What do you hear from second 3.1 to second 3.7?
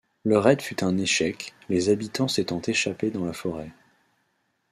dans la forêt.